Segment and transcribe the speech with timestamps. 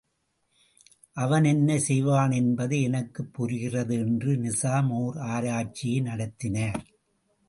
[1.13, 6.81] அவன் என்ன செய்வானென்பது எனக்குப் புரிகிறது என்று நிசாம் ஓர் ஆராய்ச்சியே நடத்தினார்.